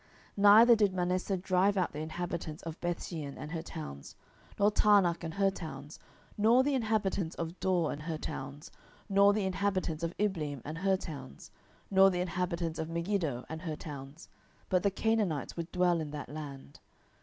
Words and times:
07:001:027 0.35 0.41
Neither 0.41 0.75
did 0.77 0.93
Manasseh 0.95 1.37
drive 1.37 1.77
out 1.77 1.93
the 1.93 1.99
inhabitants 1.99 2.63
of 2.63 2.81
Bethshean 2.81 3.37
and 3.37 3.51
her 3.51 3.61
towns, 3.61 4.15
nor 4.57 4.71
Taanach 4.71 5.23
and 5.23 5.35
her 5.35 5.51
towns, 5.51 5.99
nor 6.39 6.63
the 6.63 6.73
inhabitants 6.73 7.35
of 7.35 7.59
Dor 7.59 7.91
and 7.91 8.01
her 8.01 8.17
towns, 8.17 8.71
nor 9.07 9.31
the 9.31 9.45
inhabitants 9.45 10.01
of 10.01 10.17
Ibleam 10.17 10.63
and 10.65 10.79
her 10.79 10.97
towns, 10.97 11.51
nor 11.91 12.09
the 12.09 12.21
inhabitants 12.21 12.79
of 12.79 12.89
Megiddo 12.89 13.45
and 13.47 13.61
her 13.61 13.75
towns: 13.75 14.27
but 14.69 14.81
the 14.81 14.89
Canaanites 14.89 15.55
would 15.55 15.71
dwell 15.71 16.01
in 16.01 16.09
that 16.09 16.29
land. 16.29 16.79